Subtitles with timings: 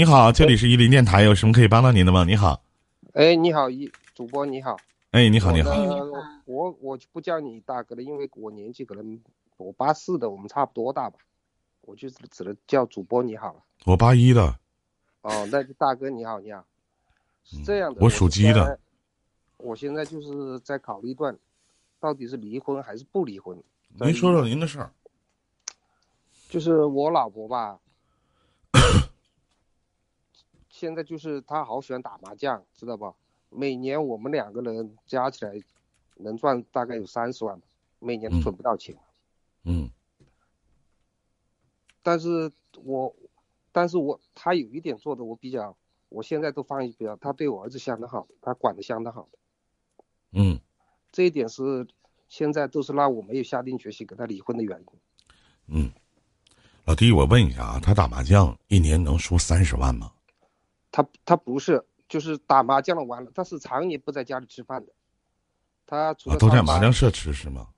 [0.00, 2.24] 你好，这里是伊林电台，有什么可以帮到您的吗？
[2.24, 2.62] 你好，
[3.12, 4.74] 哎，你好，一主播你好，
[5.10, 5.70] 哎，你好，你好，
[6.46, 9.20] 我我就不叫你大哥了，因为我年纪可能
[9.58, 11.18] 我八四的，我们差不多大吧，
[11.82, 13.62] 我就只能叫主播你好了。
[13.84, 14.58] 我八一的。
[15.20, 16.64] 哦，那就大哥你好，你好，
[17.44, 18.80] 是这样的，我属鸡的。
[19.58, 21.36] 我现在就是在考虑一段，
[21.98, 23.62] 到底是离婚还是不离婚？
[24.00, 24.90] 您说说您的事儿。
[26.48, 27.78] 就是我老婆吧，
[30.80, 33.14] 现在就是他好喜欢打麻将，知道不？
[33.50, 35.52] 每年我们两个人加起来
[36.16, 37.60] 能赚大概有三十万，
[37.98, 38.96] 每年都存不到钱。
[39.64, 39.90] 嗯。
[42.02, 42.50] 但是
[42.82, 43.14] 我，
[43.72, 45.76] 但是我他有一点做的我比较，
[46.08, 49.28] 我现在都放比较，他对我儿子相当好，他管的相当好。
[50.32, 50.58] 嗯，
[51.12, 51.86] 这一点是
[52.26, 54.86] 现在都是让我没有下定决心跟他离婚的原因。
[55.66, 55.92] 嗯，
[56.86, 60.10] 老弟，我问一下啊，他打麻将一年能输三十万吗？
[60.90, 64.92] 他他不是，就是打麻将了完了，他是常年不在家里吃饭的。
[65.86, 67.68] 他除了都在麻将社吃是吗？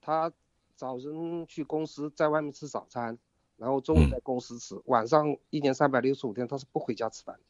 [0.00, 0.32] 他
[0.76, 3.18] 早晨去公司，在外面吃早餐，
[3.56, 7.42] 然后中午在公司吃，晚上一年三百六十五天他是不回家吃饭的。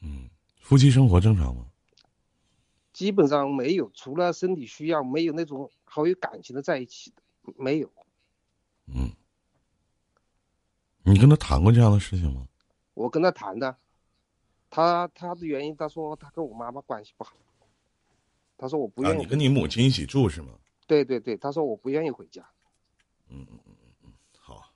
[0.00, 0.30] 嗯，
[0.60, 1.66] 夫妻生活正常吗？
[2.92, 7.22] 基本上没有，除了身体需要，没有那种好有感情的在一起的，
[7.58, 7.92] 没有。
[8.86, 9.10] 嗯，
[11.02, 12.48] 你跟他谈过这样的事情吗？
[12.96, 13.76] 我跟他谈的，
[14.70, 17.36] 他他的原因，他说他跟我妈妈关系不好，
[18.56, 19.18] 他说我不愿意。
[19.18, 20.54] 你跟你母亲一起住是吗？
[20.86, 22.42] 对对对，他说我不愿意回家。
[23.28, 24.72] 嗯嗯嗯嗯嗯，好。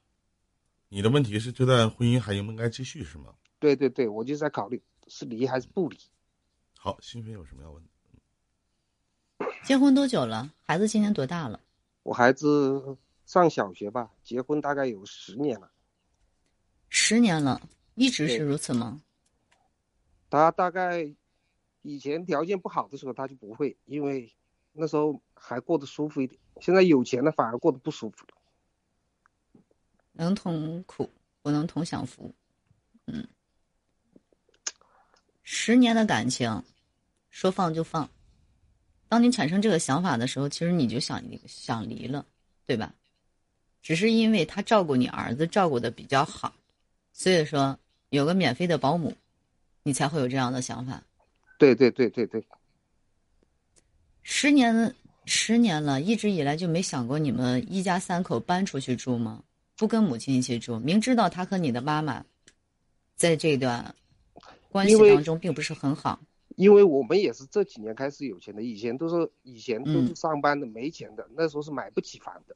[0.91, 3.35] 你的问题是这段婚姻还应不应该继续是吗？
[3.59, 5.97] 对对对，我就在考虑是离还是不离。
[6.77, 9.47] 好，新飞有什么要问的？
[9.65, 10.53] 结婚多久了？
[10.67, 11.59] 孩子今年多大了？
[12.03, 15.71] 我孩子上小学吧，结婚大概有十年了。
[16.91, 17.61] 十年了，
[18.01, 19.03] 一直是如此吗？
[20.31, 21.15] 他大概
[21.83, 24.33] 以前条件不好的时候，他就不会，因为
[24.73, 26.41] 那时候还过得舒服一点。
[26.63, 28.33] 现在有钱了，反而过得不舒服了。
[30.13, 31.11] 能同苦，
[31.43, 32.35] 不能同享福。
[33.05, 33.29] 嗯，
[35.43, 36.65] 十年的感情，
[37.29, 38.09] 说放就放。
[39.11, 42.25] 当你产生这个想法的时候，其实你就想想离了，
[42.65, 42.95] 对吧？
[43.83, 46.55] 只是因为他照顾你儿子照顾的比较好，
[47.13, 47.79] 所以说
[48.11, 49.15] 有个免费的保姆，
[49.83, 51.03] 你才会有这样的想法。
[51.59, 52.45] 对对对对对。
[54.23, 54.95] 十年
[55.25, 59.43] 十年了，一直以来就没想过你们一家三口搬出去住吗？
[59.77, 62.25] 不跟母亲一起住，明知道他和你的妈妈
[63.17, 63.95] 在这段
[64.69, 66.21] 关系当中并不是很好。
[66.57, 72.55] 因为我们也是这几年开始有钱的，以前都是以前都是上班的，没钱的，那时候是买不起房的。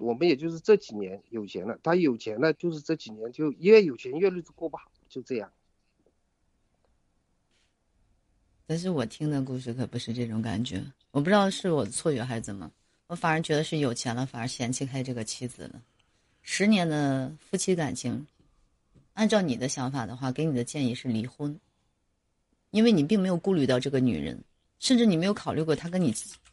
[0.00, 5.52] 我们也就是这几年有钱了，他有钱了，就是这几年就越有钱越日子过不好，就这样。
[8.66, 12.70] 但是我听的故事可不是这种感觉，我不知道是我的错觉还是怎么，
[13.08, 15.82] 我反而觉得是有钱了，反而嫌弃开这个妻子了。
[16.42, 18.26] 十年的夫妻感情，
[19.14, 21.58] 按照你的想法的话，给你的建议是离婚。
[22.70, 24.40] 因为你并没有顾虑到这个女人，
[24.78, 26.12] 甚至你没有考虑过她跟你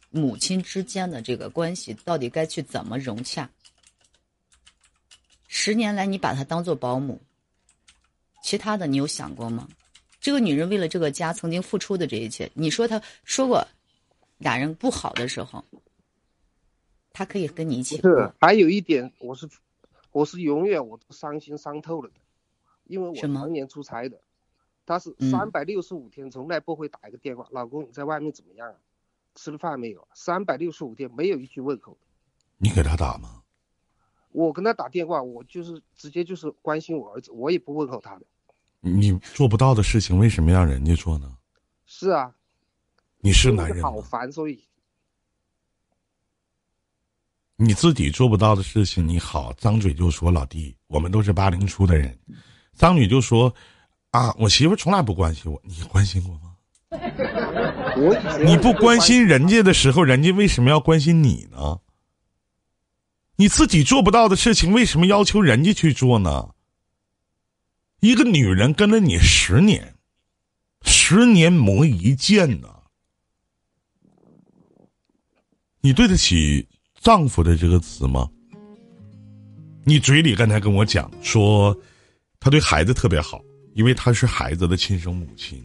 [0.09, 3.49] 母亲之间的这个关系到底该去怎么融洽。
[5.47, 7.21] 十年来，你把她当做保姆，
[8.43, 9.67] 其他的你有想过吗？
[10.19, 13.65] 这个女人为了这个家曾经付出的这一切，你说她说过
[14.37, 15.63] 俩人不好的时候，
[17.13, 18.01] 她可以跟你一起。
[18.01, 19.47] 是，还有一点，我是
[20.11, 22.15] 我是永远我都伤心伤透了的，
[22.85, 24.19] 因为我常年出差的。
[24.85, 28.75] 他是三百六十五天从来不会打一个电话，老公你在外面怎么样啊？
[29.37, 30.05] 吃了饭没有？
[30.13, 31.97] 三百六十五天没有一句问候。
[32.57, 33.41] 你给他打吗？
[34.31, 38.25] 我跟他打电话，我就是直接就是关心我儿子，我也不问候他的。
[38.81, 41.37] 你做不到的事情，为什么让人家做呢？
[41.85, 42.35] 是啊。
[43.19, 44.67] 你是男人好烦，所以。
[47.55, 52.19] 你自己做不到的事情，你好张嘴就说老弟，我们都是八零初的人，
[52.73, 53.53] 张嘴就说。
[54.11, 56.55] 啊，我媳妇从来不关心我，你关心过吗？
[57.97, 61.79] 我你不关心人家的时候，人家为什么要关心你呢？
[63.35, 66.49] 你自己做不到的事情，为什么要求人家去做呢？
[67.99, 69.95] 一个女人跟了你十年，
[70.83, 72.69] 十年磨一剑呢，
[75.81, 76.67] 你对得起
[77.01, 78.29] 丈夫的这个词吗？
[79.83, 81.77] 你嘴里刚才跟我讲说，
[82.39, 83.41] 他对孩子特别好。
[83.73, 85.63] 因为她是孩子的亲生母亲，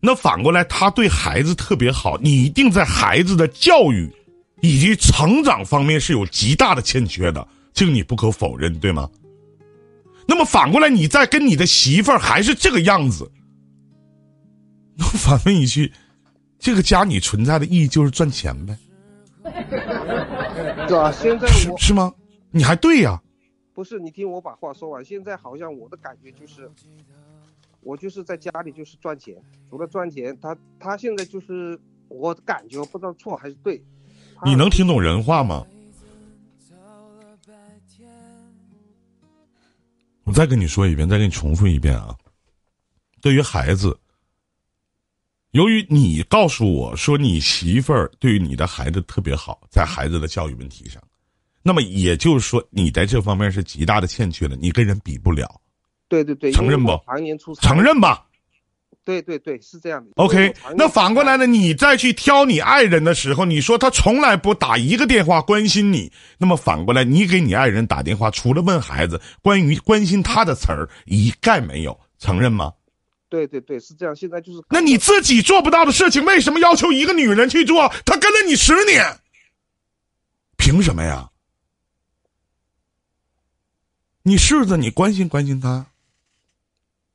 [0.00, 4.08] 那反过来，他对孩子特别好，你一定在孩子的教育
[4.60, 9.10] 以及成长方面是有极大的欠缺的，这个你不可否认，对吗？
[10.26, 13.30] 那么反过来，你再跟你的媳妇儿还是这个样子，
[14.96, 15.92] 那我反问一句：
[16.58, 18.76] 这个家你存在的意义就是赚钱呗？
[20.86, 21.10] 对吧？
[21.10, 22.12] 现在我是吗？
[22.50, 23.20] 你还对呀？
[23.74, 25.04] 不是，你听我把话说完。
[25.04, 26.70] 现在好像我的感觉就是，
[27.80, 29.34] 我就是在家里就是赚钱，
[29.70, 31.78] 除了赚钱，他他现在就是
[32.08, 33.82] 我感觉，不知道错还是对。
[34.44, 35.66] 你能听懂人话吗？
[40.24, 42.14] 我再跟你说一遍，再给你重复一遍啊！
[43.22, 43.98] 对于孩子，
[45.52, 51.02] 由于你告诉我说你媳妇儿对于你的孩子特别好，在孩子的教育问题上，
[51.62, 55.60] 那么也就是说你在这方面是极大的欠缺的，你跟人比不了。
[56.08, 56.98] 对对对，承认不？
[57.06, 58.24] 常年出承认吧。
[59.04, 60.10] 对对对，是这样的。
[60.16, 61.46] OK，那反过来呢？
[61.46, 72.70] 你再去挑你爱人的时候，你说他从来不打一个电话关心你，那么反过来，你给你爱人打电话，除了问孩子关于关心他的词儿，一概没有，承认吗？
[73.30, 74.14] 对对对，是这样。
[74.14, 77.88] 现在就是，那你自己做不到的事情，为什么要求一个女人去做？
[78.04, 79.04] 她跟了你十年，
[80.58, 81.30] 凭什么呀？
[84.22, 85.86] 你试着你关心关心她。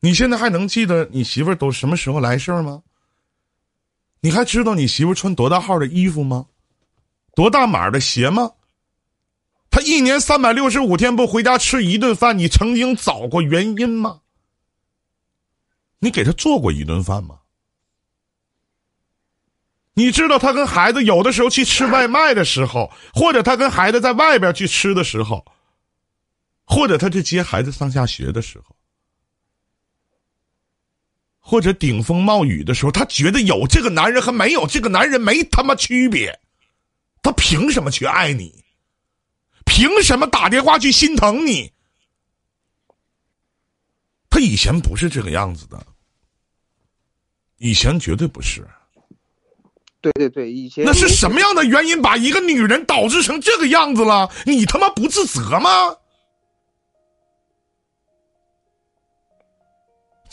[0.03, 2.83] 你现在还能记得你媳妇儿都什么时候来事儿吗？
[4.19, 6.45] 你还知道你媳妇穿多大号的衣服吗？
[7.35, 8.51] 多大码的鞋吗？
[9.71, 14.19] 她一年三百六十五天不回家吃一顿饭，你曾经找过原因吗？
[15.99, 17.39] 你给她做过一顿饭吗？
[19.93, 25.45] 你知道她跟孩子有的时候去吃外卖的时候，或者她跟孩子在外边去吃的时候，
[26.65, 28.75] 或者她去接孩子上下学的时候。
[31.53, 36.39] 或者顶风冒雨的时候，他觉得有这个男人和没有这个男人没他妈区别，
[37.21, 38.63] 他凭什么去爱你？
[39.63, 41.71] 凭什么打电话去心疼你？
[44.31, 45.85] 他以前不是这个样子的，
[47.59, 48.67] 以前绝对不是。
[50.01, 54.31] 对对对，以前那是什么样的原因把一个女人导致成这个样子了？
[54.47, 55.69] 你他妈不自责吗？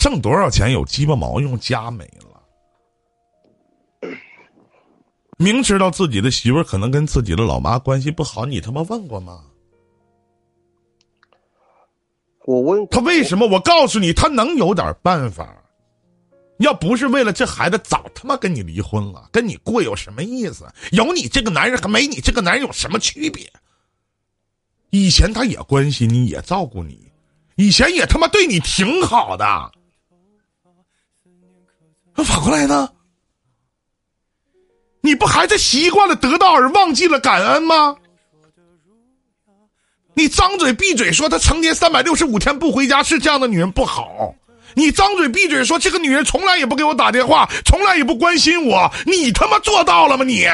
[0.00, 1.60] 挣多少钱有鸡巴毛用？
[1.60, 4.08] 家没了，
[5.36, 9.44] 明知道自己的媳妇儿可能跟自己的老妈关系不好，你他妈问过吗？
[12.46, 13.46] 我问他为什么？
[13.46, 15.54] 我告诉你，他能有点办法。
[16.60, 19.28] 要不是为了这孩子，早他妈跟你离婚了。
[19.30, 20.66] 跟你过有什么意思？
[20.92, 23.52] 有你这个男人和没你这个男人有什么区别？
[24.88, 27.12] 以前他也关心你，也照顾你，
[27.56, 29.44] 以前也他妈对你挺好的。
[32.14, 32.90] 那反过来呢？
[35.02, 37.96] 你不还是习惯了得到而忘记了感恩吗？
[40.12, 44.34] 你张嘴闭嘴说她成年三百六十五天不回家是这样的女人不好，
[44.74, 50.24] 你张嘴闭嘴说这个女人从来也不给我打电话，从来也不关心我，你他妈做到了吗？
[50.24, 50.44] 你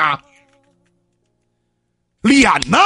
[2.21, 2.79] 脸呢？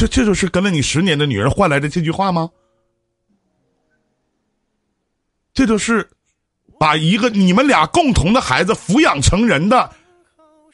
[0.00, 2.50] 这这就是跟了你十年的女人换来的这句话吗？
[5.54, 6.08] 这就是
[6.78, 9.90] 把一个你们俩共同的孩子抚养成人的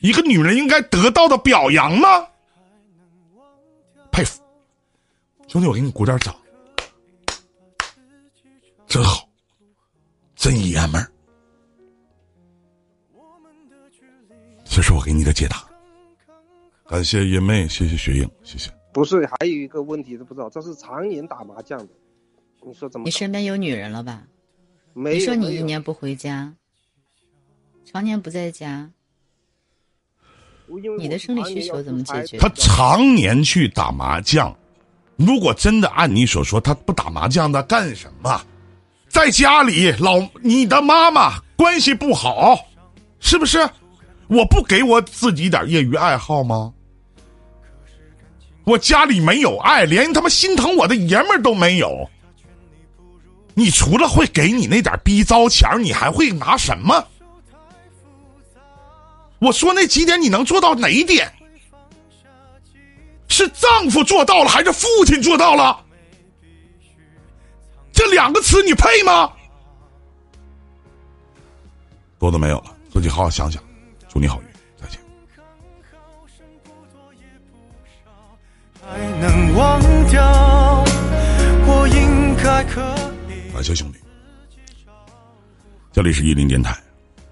[0.00, 2.26] 一个女人应该得到的表扬吗？
[4.12, 4.42] 佩服，
[5.46, 6.34] 兄弟，我给你鼓点掌，
[8.86, 9.28] 真好，
[10.34, 11.10] 真爷们儿。
[14.64, 15.64] 这是我给你的解答，
[16.86, 18.70] 感谢叶妹，谢谢雪影，谢谢。
[18.92, 21.88] 不是，还有一个问题都不知道，这是常年打麻将的，
[22.64, 23.04] 你说怎么？
[23.04, 24.22] 你身边有女人了吧？
[25.00, 26.52] 你说你一年不回家，
[27.84, 28.90] 常年不在家，
[30.98, 32.38] 你的生理需求怎么解决？
[32.38, 34.52] 他常年去打麻将，
[35.14, 38.44] 如果真的按你所说，他不打麻将，他干什么？
[39.08, 42.58] 在家里，老你的妈妈关系不好，
[43.20, 43.58] 是不是？
[44.26, 46.74] 我不给我自己点业余爱好吗？
[48.64, 52.10] 我家里没有爱，连他妈心疼我的爷们儿都没有。
[53.58, 57.04] 你除了会给你那点逼糟钱你还会拿什么？
[59.40, 61.28] 我说那几点你能做到哪一点？
[63.26, 65.84] 是丈夫做到了，还是父亲做到了？
[67.92, 69.32] 这两个词你配吗？
[72.16, 73.60] 多的没有了，自己好好想想。
[74.08, 74.48] 祝你好运，
[74.80, 75.00] 再见。
[78.80, 80.84] 还能忘掉，
[81.66, 82.97] 我应该可。
[83.58, 83.98] 感谢兄弟，
[85.90, 86.80] 这里是一零电台。